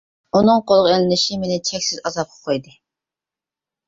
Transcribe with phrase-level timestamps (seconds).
[0.37, 2.73] ئۇنىڭ قولغا ئېلىنىشى مېنى چەكسىز ئازابقا قويدى.